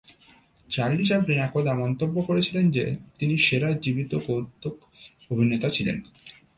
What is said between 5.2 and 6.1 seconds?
অভিনেতা ছিলেন।